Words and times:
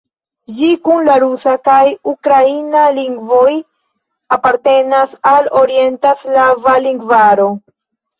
Ĝi 0.59 0.67
kun 0.87 1.01
la 1.07 1.15
rusa 1.23 1.51
kaj 1.67 1.81
ukraina 2.11 2.85
lingvoj 2.95 3.51
apartenas 4.37 5.13
al 5.33 5.51
Orienta 5.61 6.15
slava 6.23 6.75
lingvaro. 6.87 7.47